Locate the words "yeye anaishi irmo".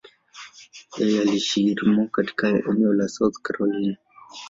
0.97-2.07